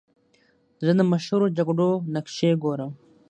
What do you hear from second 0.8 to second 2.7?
زه د مشهورو جګړو نقشې